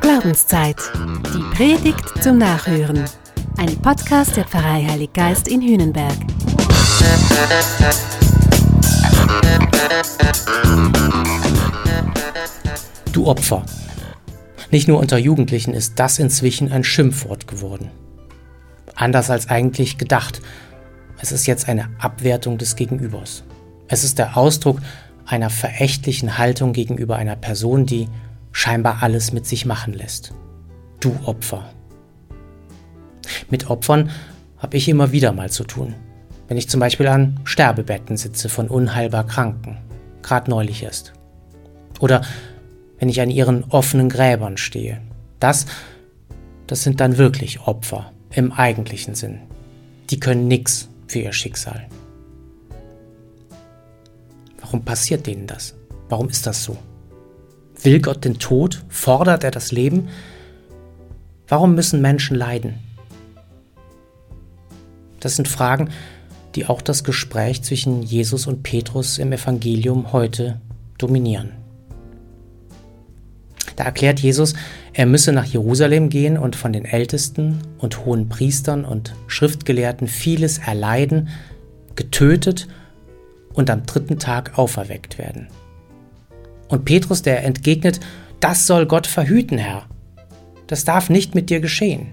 Glaubenszeit. 0.00 0.76
Die 1.32 1.56
Predigt 1.56 2.22
zum 2.22 2.38
Nachhören. 2.38 3.04
Ein 3.58 3.76
Podcast 3.80 4.36
der 4.36 4.44
Pfarrei 4.44 4.84
Heilig 4.88 5.12
Geist 5.12 5.46
in 5.46 5.62
Hühnenberg. 5.62 6.16
Du 13.12 13.26
Opfer. 13.26 13.64
Nicht 14.72 14.88
nur 14.88 14.98
unter 14.98 15.18
Jugendlichen 15.18 15.72
ist 15.72 15.98
das 15.98 16.18
inzwischen 16.18 16.72
ein 16.72 16.82
Schimpfwort 16.82 17.46
geworden. 17.46 17.90
Anders 18.96 19.30
als 19.30 19.48
eigentlich 19.48 19.96
gedacht. 19.96 20.42
Es 21.20 21.30
ist 21.30 21.46
jetzt 21.46 21.68
eine 21.68 21.90
Abwertung 21.98 22.58
des 22.58 22.74
Gegenübers. 22.74 23.44
Es 23.86 24.02
ist 24.02 24.18
der 24.18 24.36
Ausdruck 24.36 24.78
einer 25.30 25.50
verächtlichen 25.50 26.38
Haltung 26.38 26.72
gegenüber 26.72 27.16
einer 27.16 27.36
Person, 27.36 27.86
die 27.86 28.08
scheinbar 28.52 29.02
alles 29.02 29.32
mit 29.32 29.46
sich 29.46 29.64
machen 29.66 29.92
lässt. 29.92 30.32
Du 31.00 31.14
Opfer. 31.24 31.70
Mit 33.48 33.70
Opfern 33.70 34.10
habe 34.58 34.76
ich 34.76 34.88
immer 34.88 35.12
wieder 35.12 35.32
mal 35.32 35.50
zu 35.50 35.64
tun. 35.64 35.94
Wenn 36.48 36.56
ich 36.56 36.68
zum 36.68 36.80
Beispiel 36.80 37.06
an 37.06 37.38
Sterbebetten 37.44 38.16
sitze 38.16 38.48
von 38.48 38.68
unheilbar 38.68 39.26
Kranken, 39.26 39.78
gerade 40.22 40.50
neulich 40.50 40.82
erst. 40.82 41.12
Oder 42.00 42.22
wenn 42.98 43.08
ich 43.08 43.20
an 43.20 43.30
ihren 43.30 43.64
offenen 43.64 44.08
Gräbern 44.08 44.56
stehe. 44.56 45.00
Das, 45.38 45.66
das 46.66 46.82
sind 46.82 47.00
dann 47.00 47.18
wirklich 47.18 47.60
Opfer 47.60 48.12
im 48.32 48.52
eigentlichen 48.52 49.14
Sinn. 49.14 49.40
Die 50.10 50.20
können 50.20 50.48
nichts 50.48 50.88
für 51.06 51.20
ihr 51.20 51.32
Schicksal. 51.32 51.88
Warum 54.70 54.84
passiert 54.84 55.26
denen 55.26 55.48
das? 55.48 55.74
Warum 56.08 56.28
ist 56.28 56.46
das 56.46 56.62
so? 56.62 56.76
Will 57.82 58.00
Gott 58.00 58.24
den 58.24 58.38
Tod? 58.38 58.84
Fordert 58.88 59.42
er 59.42 59.50
das 59.50 59.72
Leben? 59.72 60.08
Warum 61.48 61.74
müssen 61.74 62.00
Menschen 62.00 62.36
leiden? 62.36 62.74
Das 65.18 65.34
sind 65.34 65.48
Fragen, 65.48 65.88
die 66.54 66.66
auch 66.66 66.82
das 66.82 67.02
Gespräch 67.02 67.62
zwischen 67.62 68.02
Jesus 68.02 68.46
und 68.46 68.62
Petrus 68.62 69.18
im 69.18 69.32
Evangelium 69.32 70.12
heute 70.12 70.60
dominieren. 70.98 71.50
Da 73.74 73.82
erklärt 73.82 74.20
Jesus, 74.20 74.54
er 74.92 75.06
müsse 75.06 75.32
nach 75.32 75.46
Jerusalem 75.46 76.10
gehen 76.10 76.38
und 76.38 76.54
von 76.54 76.72
den 76.72 76.84
Ältesten 76.84 77.58
und 77.78 78.04
hohen 78.04 78.28
Priestern 78.28 78.84
und 78.84 79.16
Schriftgelehrten 79.26 80.06
vieles 80.06 80.58
erleiden, 80.58 81.28
getötet 81.96 82.68
und 83.52 83.70
am 83.70 83.86
dritten 83.86 84.18
Tag 84.18 84.58
auferweckt 84.58 85.18
werden. 85.18 85.48
Und 86.68 86.84
Petrus, 86.84 87.22
der 87.22 87.44
entgegnet, 87.44 88.00
das 88.38 88.66
soll 88.66 88.86
Gott 88.86 89.06
verhüten, 89.06 89.58
Herr. 89.58 89.86
Das 90.66 90.84
darf 90.84 91.10
nicht 91.10 91.34
mit 91.34 91.50
dir 91.50 91.60
geschehen. 91.60 92.12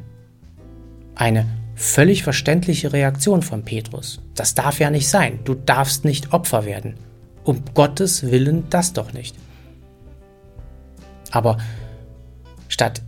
Eine 1.16 1.46
völlig 1.76 2.24
verständliche 2.24 2.92
Reaktion 2.92 3.44
von 3.44 3.64
Petrus. 3.64 4.20
Das 4.36 4.56
darf 4.56 4.80
ja 4.80 4.90
nicht 4.90 5.08
sein. 5.08 5.40
Du 5.44 5.54
darfst 5.54 6.06
nicht 6.06 6.34
Opfer 6.34 6.66
werden. 6.66 6.96
Um 7.44 7.64
Gottes 7.74 8.32
Willen 8.32 8.64
das 8.70 8.94
doch 8.94 9.14
nicht. 9.14 9.36
Aber 11.32 11.58
statt 12.68 13.02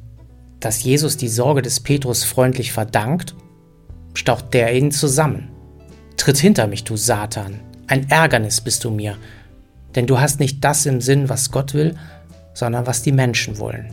dass 0.60 0.84
Jesus 0.84 1.18
die 1.18 1.30
Sorge 1.30 1.62
des 1.62 1.80
Petrus 1.80 2.24
freundlich 2.24 2.72
verdankt, 2.72 3.36
staucht 4.14 4.54
der 4.54 4.76
ihn 4.76 4.92
zusammen. 4.92 5.50
Tritt 6.18 6.38
hinter 6.38 6.68
mich, 6.68 6.84
du 6.84 6.98
Satan. 6.98 7.62
Ein 7.90 8.08
Ärgernis 8.12 8.62
bist 8.62 8.84
du 8.84 8.92
mir, 8.92 9.18
denn 9.96 10.06
du 10.06 10.20
hast 10.20 10.40
nicht 10.40 10.64
das 10.64 10.86
im 10.86 11.02
Sinn, 11.02 11.28
was 11.28 11.50
Gott 11.50 11.74
will, 11.74 11.98
sondern 12.54 12.86
was 12.86 13.02
die 13.02 13.12
Menschen 13.12 13.58
wollen. 13.58 13.92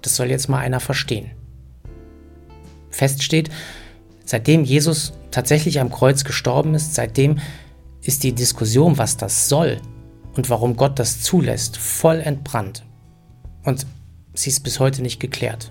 Das 0.00 0.16
soll 0.16 0.30
jetzt 0.30 0.48
mal 0.48 0.60
einer 0.60 0.80
verstehen. 0.80 1.32
Fest 2.88 3.22
steht, 3.22 3.50
seitdem 4.24 4.64
Jesus 4.64 5.12
tatsächlich 5.30 5.78
am 5.78 5.92
Kreuz 5.92 6.24
gestorben 6.24 6.74
ist, 6.74 6.94
seitdem 6.94 7.38
ist 8.00 8.22
die 8.22 8.32
Diskussion, 8.32 8.96
was 8.96 9.18
das 9.18 9.50
soll 9.50 9.78
und 10.36 10.48
warum 10.48 10.76
Gott 10.76 10.98
das 10.98 11.20
zulässt, 11.20 11.76
voll 11.76 12.20
entbrannt. 12.20 12.82
Und 13.62 13.86
sie 14.32 14.48
ist 14.48 14.60
bis 14.60 14.80
heute 14.80 15.02
nicht 15.02 15.20
geklärt. 15.20 15.70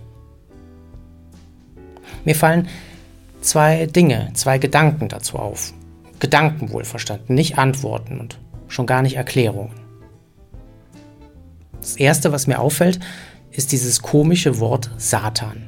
Mir 2.23 2.35
fallen 2.35 2.67
zwei 3.41 3.87
Dinge, 3.87 4.29
zwei 4.35 4.59
Gedanken 4.59 5.09
dazu 5.09 5.39
auf. 5.39 5.73
Gedanken 6.23 6.71
wohlverstanden, 6.71 7.35
nicht 7.35 7.57
Antworten 7.57 8.17
und 8.21 8.39
schon 8.69 8.85
gar 8.85 9.01
nicht 9.01 9.17
Erklärungen. 9.17 9.73
Das 11.81 11.97
Erste, 11.97 12.31
was 12.31 12.47
mir 12.47 12.59
auffällt, 12.59 13.01
ist 13.51 13.73
dieses 13.73 14.01
komische 14.01 14.61
Wort 14.61 14.89
Satan. 14.95 15.63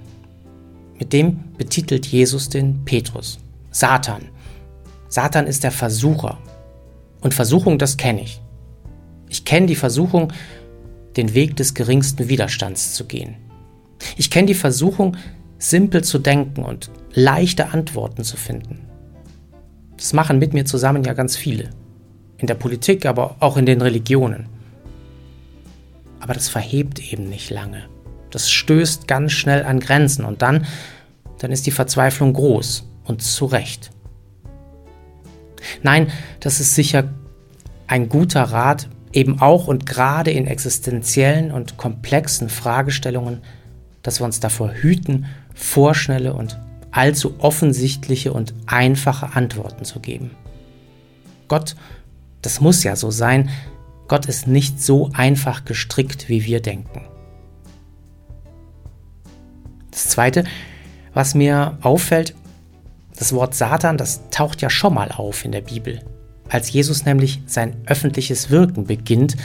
Mit 0.97 1.11
dem 1.11 1.51
betitelt 1.57 2.07
Jesus 2.07 2.47
den 2.47 2.85
Petrus. 2.85 3.37
Satan. 3.69 4.29
Satan 5.09 5.45
ist 5.45 5.65
der 5.65 5.73
Versucher. 5.73 6.37
Und 7.19 7.33
Versuchung, 7.33 7.77
das 7.77 7.97
kenne 7.97 8.21
ich. 8.21 8.41
Ich 9.27 9.43
kenne 9.43 9.65
die 9.65 9.75
Versuchung, 9.75 10.31
den 11.17 11.33
Weg 11.33 11.57
des 11.57 11.73
geringsten 11.73 12.29
Widerstands 12.29 12.93
zu 12.93 13.03
gehen. 13.03 13.35
Ich 14.15 14.31
kenne 14.31 14.47
die 14.47 14.53
Versuchung, 14.53 15.17
simpel 15.59 16.01
zu 16.05 16.17
denken 16.17 16.63
und 16.63 16.91
leichte 17.13 17.73
Antworten 17.73 18.23
zu 18.23 18.37
finden. 18.37 18.84
Das 19.97 20.13
machen 20.13 20.39
mit 20.39 20.53
mir 20.53 20.65
zusammen 20.65 21.03
ja 21.03 21.13
ganz 21.13 21.35
viele. 21.35 21.69
In 22.37 22.47
der 22.47 22.55
Politik, 22.55 23.05
aber 23.05 23.37
auch 23.39 23.57
in 23.57 23.65
den 23.65 23.81
Religionen. 23.81 24.47
Aber 26.19 26.33
das 26.33 26.49
verhebt 26.49 27.11
eben 27.11 27.29
nicht 27.29 27.49
lange. 27.49 27.83
Das 28.31 28.51
stößt 28.51 29.07
ganz 29.07 29.31
schnell 29.31 29.63
an 29.63 29.79
Grenzen 29.79 30.25
und 30.25 30.41
dann, 30.41 30.65
dann 31.39 31.51
ist 31.51 31.65
die 31.65 31.71
Verzweiflung 31.71 32.33
groß 32.33 32.87
und 33.05 33.21
zu 33.21 33.45
Recht. 33.45 33.91
Nein, 35.83 36.11
das 36.39 36.59
ist 36.59 36.75
sicher 36.75 37.09
ein 37.87 38.09
guter 38.09 38.43
Rat, 38.43 38.89
eben 39.13 39.39
auch 39.39 39.67
und 39.67 39.85
gerade 39.85 40.31
in 40.31 40.47
existenziellen 40.47 41.51
und 41.51 41.77
komplexen 41.77 42.49
Fragestellungen, 42.49 43.41
dass 44.01 44.19
wir 44.19 44.25
uns 44.25 44.39
davor 44.39 44.73
hüten, 44.73 45.25
vorschnelle 45.53 46.33
und 46.33 46.59
allzu 46.95 47.35
offensichtliche 47.39 48.31
und 48.31 48.53
einfache 48.67 49.35
Antworten 49.35 49.83
zu 49.83 49.99
geben. 49.99 50.31
Gott, 51.47 51.75
das 52.41 52.61
muss 52.61 52.83
ja 52.83 52.95
so 52.95 53.11
sein, 53.11 53.49
Gott 54.07 54.27
ist 54.27 54.47
nicht 54.47 54.81
so 54.81 55.09
einfach 55.13 55.65
gestrickt, 55.65 56.29
wie 56.29 56.45
wir 56.45 56.61
denken. 56.61 57.01
Das 59.91 60.09
Zweite, 60.09 60.45
was 61.13 61.35
mir 61.35 61.77
auffällt, 61.81 62.33
das 63.17 63.33
Wort 63.33 63.55
Satan, 63.55 63.97
das 63.97 64.29
taucht 64.29 64.61
ja 64.61 64.69
schon 64.69 64.93
mal 64.93 65.11
auf 65.11 65.43
in 65.43 65.51
der 65.51 65.61
Bibel. 65.61 66.01
Als 66.49 66.71
Jesus 66.71 67.05
nämlich 67.05 67.41
sein 67.45 67.75
öffentliches 67.87 68.49
Wirken 68.49 68.85
beginnt, 68.85 69.35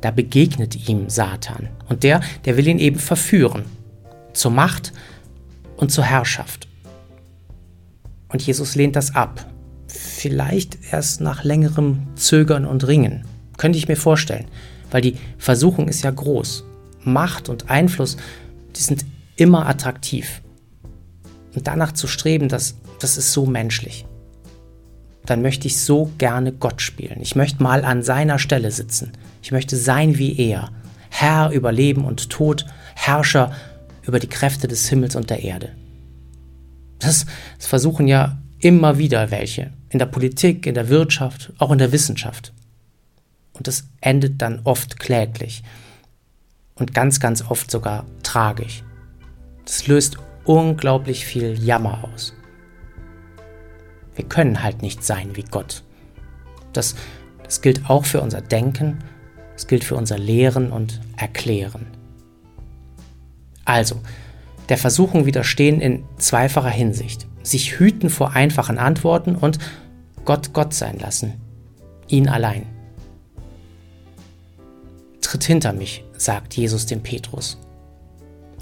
da 0.00 0.10
begegnet 0.10 0.88
ihm 0.88 1.08
Satan. 1.08 1.70
Und 1.88 2.02
der, 2.02 2.20
der 2.44 2.56
will 2.56 2.68
ihn 2.68 2.78
eben 2.78 2.98
verführen. 2.98 3.64
Zur 4.32 4.50
Macht 4.50 4.92
und 5.76 5.90
zur 5.90 6.04
Herrschaft. 6.04 6.68
Und 8.34 8.44
Jesus 8.44 8.74
lehnt 8.74 8.96
das 8.96 9.14
ab. 9.14 9.46
Vielleicht 9.86 10.78
erst 10.90 11.20
nach 11.20 11.44
längerem 11.44 12.08
Zögern 12.16 12.66
und 12.66 12.84
Ringen. 12.84 13.24
Könnte 13.58 13.78
ich 13.78 13.86
mir 13.86 13.94
vorstellen. 13.94 14.46
Weil 14.90 15.02
die 15.02 15.16
Versuchung 15.38 15.86
ist 15.86 16.02
ja 16.02 16.10
groß. 16.10 16.64
Macht 17.04 17.48
und 17.48 17.70
Einfluss, 17.70 18.16
die 18.74 18.80
sind 18.80 19.06
immer 19.36 19.68
attraktiv. 19.68 20.42
Und 21.54 21.68
danach 21.68 21.92
zu 21.92 22.08
streben, 22.08 22.48
das, 22.48 22.74
das 22.98 23.16
ist 23.16 23.32
so 23.32 23.46
menschlich. 23.46 24.04
Dann 25.26 25.40
möchte 25.40 25.68
ich 25.68 25.78
so 25.78 26.10
gerne 26.18 26.50
Gott 26.50 26.82
spielen. 26.82 27.20
Ich 27.20 27.36
möchte 27.36 27.62
mal 27.62 27.84
an 27.84 28.02
seiner 28.02 28.40
Stelle 28.40 28.72
sitzen. 28.72 29.12
Ich 29.42 29.52
möchte 29.52 29.76
sein 29.76 30.18
wie 30.18 30.36
er. 30.36 30.70
Herr 31.08 31.50
über 31.50 31.70
Leben 31.70 32.04
und 32.04 32.30
Tod, 32.30 32.66
Herrscher 32.96 33.52
über 34.02 34.18
die 34.18 34.26
Kräfte 34.26 34.66
des 34.66 34.88
Himmels 34.88 35.14
und 35.14 35.30
der 35.30 35.44
Erde. 35.44 35.70
Das, 36.98 37.26
das 37.56 37.66
versuchen 37.66 38.08
ja 38.08 38.38
immer 38.58 38.98
wieder 38.98 39.30
welche. 39.30 39.72
In 39.90 39.98
der 39.98 40.06
Politik, 40.06 40.66
in 40.66 40.74
der 40.74 40.88
Wirtschaft, 40.88 41.52
auch 41.58 41.70
in 41.70 41.78
der 41.78 41.92
Wissenschaft. 41.92 42.52
Und 43.52 43.68
das 43.68 43.84
endet 44.00 44.42
dann 44.42 44.60
oft 44.64 44.98
kläglich. 44.98 45.62
Und 46.74 46.92
ganz, 46.92 47.20
ganz 47.20 47.42
oft 47.48 47.70
sogar 47.70 48.04
tragisch. 48.22 48.82
Das 49.64 49.86
löst 49.86 50.18
unglaublich 50.44 51.24
viel 51.24 51.58
Jammer 51.62 52.04
aus. 52.12 52.34
Wir 54.14 54.24
können 54.24 54.62
halt 54.62 54.82
nicht 54.82 55.04
sein 55.04 55.36
wie 55.36 55.44
Gott. 55.44 55.82
Das, 56.72 56.94
das 57.42 57.62
gilt 57.62 57.88
auch 57.88 58.04
für 58.04 58.20
unser 58.20 58.40
Denken, 58.40 58.98
das 59.54 59.66
gilt 59.66 59.84
für 59.84 59.94
unser 59.94 60.18
Lehren 60.18 60.72
und 60.72 61.00
Erklären. 61.16 61.86
Also, 63.64 64.00
der 64.68 64.78
Versuchung 64.78 65.26
widerstehen 65.26 65.80
in 65.80 66.04
zweifacher 66.18 66.70
Hinsicht. 66.70 67.26
Sich 67.42 67.78
hüten 67.78 68.08
vor 68.08 68.32
einfachen 68.32 68.78
Antworten 68.78 69.36
und 69.36 69.58
Gott 70.24 70.52
Gott 70.52 70.72
sein 70.72 70.98
lassen. 70.98 71.34
Ihn 72.08 72.28
allein. 72.28 72.66
tritt 75.20 75.44
hinter 75.44 75.72
mich, 75.72 76.04
sagt 76.16 76.54
Jesus 76.54 76.86
dem 76.86 77.02
Petrus. 77.02 77.58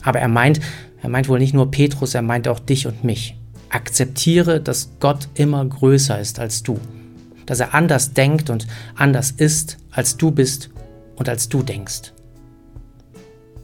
Aber 0.03 0.21
er 0.21 0.29
meint, 0.29 0.61
er 1.03 1.09
meint 1.09 1.29
wohl 1.29 1.39
nicht 1.39 1.55
nur 1.55 1.71
Petrus, 1.71 2.15
er 2.15 2.23
meint 2.23 2.49
auch 2.49 2.61
dich 2.61 2.87
und 2.87 3.05
mich. 3.05 3.37
Akzeptiere, 3.69 4.61
dass 4.61 4.91
Gott 5.01 5.29
immer 5.35 5.65
größer 5.65 6.19
ist 6.19 6.39
als 6.39 6.63
du, 6.63 6.79
dass 7.47 7.61
er 7.61 7.75
anders 7.75 8.15
denkt 8.15 8.49
und 8.49 8.67
anders 8.95 9.31
ist, 9.33 9.79
als 9.91 10.17
du 10.17 10.31
bist 10.31 10.71
und 11.17 11.29
als 11.29 11.49
du 11.49 11.63
denkst. 11.63 12.13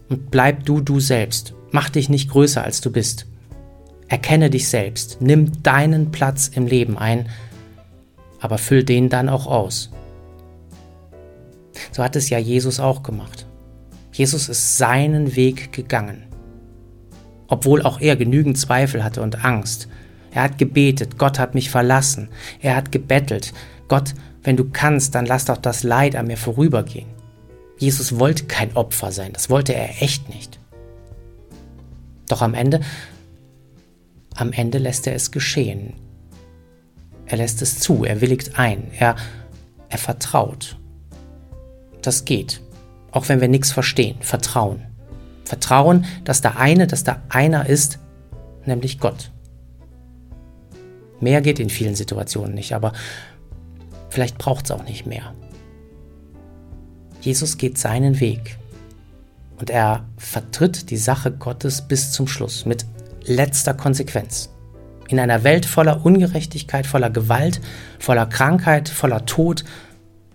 Und 0.08 0.30
bleib 0.30 0.64
du 0.64 0.80
du 0.80 1.00
selbst, 1.00 1.54
mach 1.70 1.90
dich 1.90 2.08
nicht 2.08 2.30
größer 2.30 2.62
als 2.62 2.80
du 2.80 2.90
bist. 2.90 3.26
Erkenne 4.08 4.50
dich 4.50 4.68
selbst, 4.68 5.18
nimm 5.20 5.62
deinen 5.62 6.10
Platz 6.10 6.48
im 6.48 6.66
Leben 6.66 6.96
ein, 6.96 7.28
aber 8.40 8.58
füll 8.58 8.84
den 8.84 9.08
dann 9.08 9.28
auch 9.28 9.46
aus. 9.46 9.90
So 11.92 12.02
hat 12.02 12.16
es 12.16 12.30
ja 12.30 12.38
Jesus 12.38 12.80
auch 12.80 13.02
gemacht. 13.02 13.46
Jesus 14.12 14.48
ist 14.48 14.78
seinen 14.78 15.36
Weg 15.36 15.72
gegangen. 15.72 16.24
Obwohl 17.48 17.82
auch 17.82 18.00
er 18.00 18.16
genügend 18.16 18.58
Zweifel 18.58 19.04
hatte 19.04 19.22
und 19.22 19.44
Angst. 19.44 19.88
Er 20.30 20.42
hat 20.42 20.58
gebetet, 20.58 21.18
Gott 21.18 21.38
hat 21.38 21.54
mich 21.54 21.70
verlassen. 21.70 22.28
Er 22.60 22.76
hat 22.76 22.92
gebettelt, 22.92 23.52
Gott, 23.88 24.14
wenn 24.42 24.56
du 24.56 24.68
kannst, 24.70 25.14
dann 25.14 25.26
lass 25.26 25.46
doch 25.46 25.56
das 25.56 25.82
Leid 25.82 26.16
an 26.16 26.26
mir 26.26 26.36
vorübergehen. 26.36 27.08
Jesus 27.78 28.18
wollte 28.18 28.44
kein 28.44 28.74
Opfer 28.76 29.12
sein, 29.12 29.32
das 29.32 29.50
wollte 29.50 29.74
er 29.74 30.02
echt 30.02 30.28
nicht. 30.28 30.58
Doch 32.28 32.42
am 32.42 32.54
Ende, 32.54 32.80
am 34.36 34.52
Ende 34.52 34.78
lässt 34.78 35.06
er 35.06 35.14
es 35.14 35.30
geschehen. 35.30 35.94
Er 37.26 37.38
lässt 37.38 37.60
es 37.60 37.80
zu, 37.80 38.04
er 38.04 38.20
willigt 38.20 38.58
ein, 38.58 38.90
er, 38.98 39.16
er 39.88 39.98
vertraut. 39.98 40.78
Das 42.02 42.24
geht, 42.24 42.62
auch 43.10 43.28
wenn 43.28 43.40
wir 43.40 43.48
nichts 43.48 43.72
verstehen. 43.72 44.16
Vertrauen. 44.20 44.82
Vertrauen, 45.44 46.04
dass 46.24 46.40
da 46.40 46.52
eine, 46.52 46.86
dass 46.86 47.04
da 47.04 47.22
einer 47.28 47.66
ist, 47.68 47.98
nämlich 48.64 49.00
Gott. 49.00 49.30
Mehr 51.20 51.40
geht 51.40 51.58
in 51.58 51.70
vielen 51.70 51.96
Situationen 51.96 52.54
nicht, 52.54 52.74
aber 52.74 52.92
vielleicht 54.08 54.38
braucht 54.38 54.66
es 54.66 54.70
auch 54.70 54.84
nicht 54.84 55.06
mehr. 55.06 55.34
Jesus 57.20 57.58
geht 57.58 57.78
seinen 57.78 58.20
Weg 58.20 58.58
und 59.58 59.70
er 59.70 60.04
vertritt 60.16 60.90
die 60.90 60.96
Sache 60.96 61.32
Gottes 61.32 61.82
bis 61.82 62.12
zum 62.12 62.26
Schluss 62.26 62.64
mit 62.64 62.86
letzter 63.24 63.74
Konsequenz. 63.74 64.50
In 65.08 65.18
einer 65.18 65.42
Welt 65.42 65.66
voller 65.66 66.04
Ungerechtigkeit, 66.04 66.86
voller 66.86 67.10
Gewalt, 67.10 67.60
voller 67.98 68.26
Krankheit, 68.26 68.88
voller 68.88 69.26
Tod, 69.26 69.64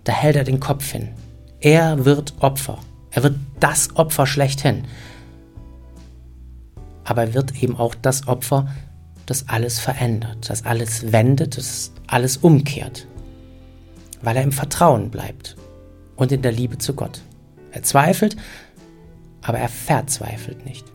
da 0.03 0.11
hält 0.11 0.35
er 0.35 0.43
den 0.43 0.59
Kopf 0.59 0.91
hin. 0.91 1.09
Er 1.59 2.05
wird 2.05 2.33
Opfer. 2.39 2.79
Er 3.11 3.23
wird 3.23 3.35
das 3.59 3.95
Opfer 3.95 4.25
schlechthin. 4.25 4.85
Aber 7.05 7.21
er 7.21 7.33
wird 7.33 7.61
eben 7.61 7.77
auch 7.77 7.95
das 7.95 8.27
Opfer, 8.27 8.67
das 9.25 9.47
alles 9.47 9.79
verändert, 9.79 10.49
das 10.49 10.65
alles 10.65 11.11
wendet, 11.11 11.57
das 11.57 11.91
alles 12.07 12.37
umkehrt. 12.37 13.07
Weil 14.21 14.37
er 14.37 14.43
im 14.43 14.51
Vertrauen 14.51 15.09
bleibt 15.09 15.55
und 16.15 16.31
in 16.31 16.41
der 16.41 16.51
Liebe 16.51 16.77
zu 16.77 16.93
Gott. 16.93 17.21
Er 17.71 17.83
zweifelt, 17.83 18.35
aber 19.43 19.59
er 19.59 19.69
verzweifelt 19.69 20.65
nicht. 20.65 20.85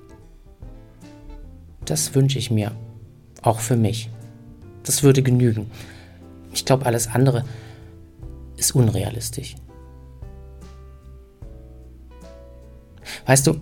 Das 1.84 2.14
wünsche 2.14 2.38
ich 2.38 2.50
mir, 2.50 2.72
auch 3.42 3.60
für 3.60 3.76
mich. 3.76 4.10
Das 4.84 5.02
würde 5.02 5.22
genügen. 5.22 5.70
Ich 6.52 6.64
glaube, 6.64 6.86
alles 6.86 7.08
andere 7.08 7.44
ist 8.56 8.74
unrealistisch. 8.74 9.54
Weißt 13.26 13.46
du, 13.46 13.60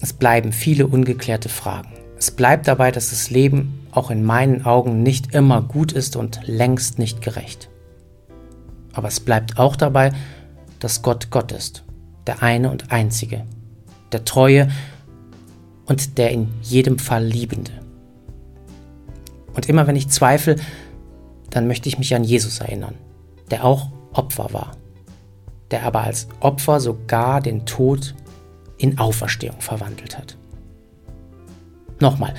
es 0.00 0.12
bleiben 0.12 0.52
viele 0.52 0.86
ungeklärte 0.86 1.48
Fragen. 1.48 1.92
Es 2.18 2.30
bleibt 2.30 2.68
dabei, 2.68 2.90
dass 2.90 3.10
das 3.10 3.30
Leben 3.30 3.86
auch 3.90 4.10
in 4.10 4.24
meinen 4.24 4.64
Augen 4.64 5.02
nicht 5.02 5.34
immer 5.34 5.62
gut 5.62 5.92
ist 5.92 6.16
und 6.16 6.40
längst 6.44 6.98
nicht 6.98 7.20
gerecht. 7.20 7.68
Aber 8.92 9.08
es 9.08 9.20
bleibt 9.20 9.58
auch 9.58 9.76
dabei, 9.76 10.12
dass 10.78 11.02
Gott 11.02 11.30
Gott 11.30 11.52
ist, 11.52 11.84
der 12.26 12.42
eine 12.42 12.70
und 12.70 12.92
einzige, 12.92 13.44
der 14.14 14.24
treue 14.24 14.70
und 15.86 16.16
der 16.16 16.30
in 16.30 16.48
jedem 16.62 16.98
Fall 16.98 17.24
liebende. 17.24 17.72
Und 19.54 19.68
immer 19.68 19.86
wenn 19.86 19.96
ich 19.96 20.08
zweifle, 20.08 20.56
dann 21.50 21.66
möchte 21.66 21.88
ich 21.88 21.98
mich 21.98 22.14
an 22.14 22.24
Jesus 22.24 22.60
erinnern, 22.60 22.94
der 23.50 23.64
auch 23.64 23.90
Opfer 24.12 24.52
war, 24.52 24.76
der 25.70 25.84
aber 25.84 26.02
als 26.02 26.28
Opfer 26.40 26.80
sogar 26.80 27.40
den 27.40 27.66
Tod 27.66 28.14
in 28.78 28.98
Auferstehung 28.98 29.60
verwandelt 29.60 30.16
hat. 30.16 30.36
Nochmal, 32.00 32.34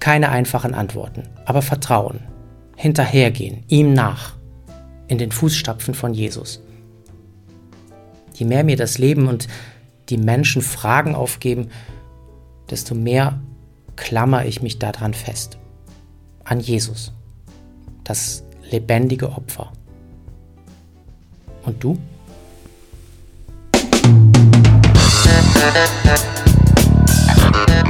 keine 0.00 0.30
einfachen 0.30 0.74
Antworten, 0.74 1.28
aber 1.44 1.62
Vertrauen, 1.62 2.20
hinterhergehen, 2.76 3.64
ihm 3.68 3.92
nach, 3.94 4.34
in 5.06 5.18
den 5.18 5.32
Fußstapfen 5.32 5.94
von 5.94 6.14
Jesus. 6.14 6.62
Je 8.34 8.46
mehr 8.46 8.64
mir 8.64 8.76
das 8.76 8.98
Leben 8.98 9.28
und 9.28 9.46
die 10.08 10.18
Menschen 10.18 10.62
Fragen 10.62 11.14
aufgeben, 11.14 11.70
desto 12.70 12.94
mehr 12.94 13.40
klammer 13.96 14.44
ich 14.44 14.62
mich 14.62 14.78
daran 14.78 15.14
fest. 15.14 15.58
An 16.44 16.60
Jesus, 16.60 17.12
das 18.02 18.42
lebendige 18.70 19.30
Opfer. 19.30 19.72
Und 21.64 21.82
du? 21.82 21.98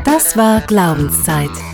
Das 0.05 0.37
war 0.37 0.61
Glaubenszeit. 0.61 1.74